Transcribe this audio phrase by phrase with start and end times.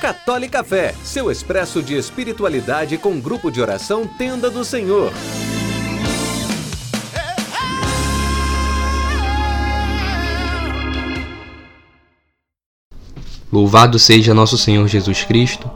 [0.00, 5.12] Católica Fé, seu expresso de espiritualidade com grupo de oração Tenda do Senhor.
[13.52, 15.68] Louvado seja nosso Senhor Jesus Cristo,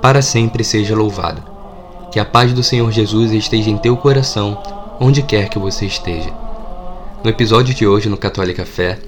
[0.00, 1.42] para sempre seja louvado.
[2.12, 4.62] Que a paz do Senhor Jesus esteja em teu coração,
[5.00, 6.32] onde quer que você esteja.
[7.24, 9.00] No episódio de hoje no Católica Fé,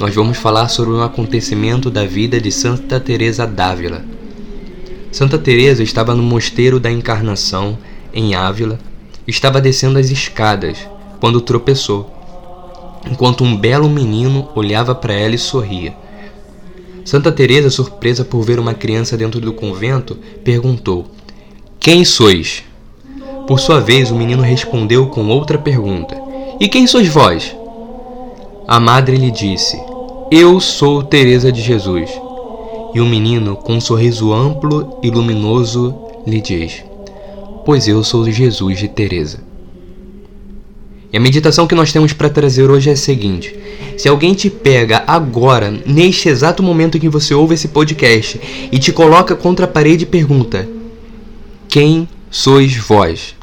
[0.00, 4.02] nós vamos falar sobre um acontecimento da vida de Santa Teresa d'Ávila.
[5.12, 7.76] Santa Teresa estava no mosteiro da Encarnação,
[8.10, 8.78] em Ávila,
[9.28, 10.78] estava descendo as escadas
[11.20, 12.10] quando tropeçou,
[13.10, 15.94] enquanto um belo menino olhava para ela e sorria.
[17.04, 21.10] Santa Teresa, surpresa por ver uma criança dentro do convento, perguntou:
[21.78, 22.64] "Quem sois?"
[23.46, 26.16] Por sua vez, o menino respondeu com outra pergunta:
[26.58, 27.54] "E quem sois vós?"
[28.66, 29.89] A madre lhe disse:
[30.30, 32.08] Eu sou Teresa de Jesus.
[32.94, 35.92] E o menino, com um sorriso amplo e luminoso,
[36.24, 36.84] lhe diz:
[37.64, 39.40] Pois eu sou Jesus de Teresa.
[41.12, 43.52] E a meditação que nós temos para trazer hoje é a seguinte:
[43.98, 48.78] se alguém te pega agora, neste exato momento em que você ouve esse podcast, e
[48.78, 50.68] te coloca contra a parede e pergunta:
[51.68, 53.34] Quem sois vós?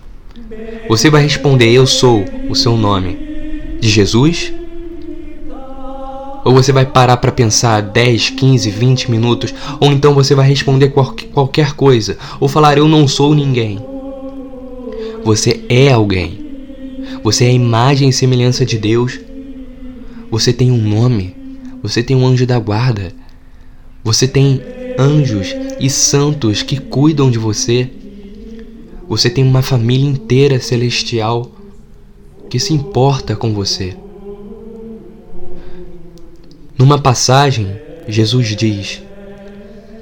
[0.87, 3.27] Você vai responder: Eu sou o seu nome.
[3.81, 4.53] De Jesus?
[6.47, 10.93] Ou você vai parar para pensar 10, 15, 20 minutos, ou então você vai responder
[11.33, 13.77] qualquer coisa, ou falar eu não sou ninguém.
[15.25, 16.39] Você é alguém.
[17.21, 19.19] Você é a imagem e semelhança de Deus.
[20.31, 21.35] Você tem um nome.
[21.83, 23.11] Você tem um anjo da guarda.
[24.01, 24.61] Você tem
[24.97, 27.89] anjos e santos que cuidam de você.
[29.09, 31.51] Você tem uma família inteira celestial
[32.49, 33.97] que se importa com você.
[36.77, 37.75] Numa passagem,
[38.07, 39.01] Jesus diz: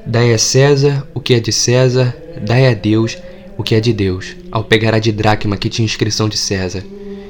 [0.06, 3.18] Dai a César o que é de César, dai a Deus
[3.58, 6.84] o que é de Deus, ao pegar a de dracma que tinha inscrição de César.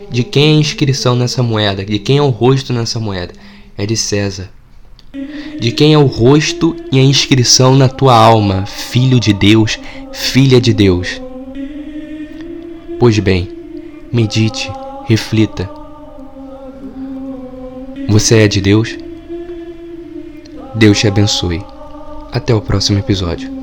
[0.09, 1.85] De quem é a inscrição nessa moeda?
[1.85, 3.33] De quem é o rosto nessa moeda?
[3.77, 4.49] É de César.
[5.59, 9.77] De quem é o rosto e a inscrição na tua alma, filho de Deus,
[10.11, 11.21] filha de Deus?
[12.99, 13.49] Pois bem,
[14.11, 14.71] medite,
[15.07, 15.69] reflita.
[18.09, 19.04] Você é de Deus?
[20.75, 21.63] Deus te abençoe.
[22.33, 23.54] Até o próximo episódio.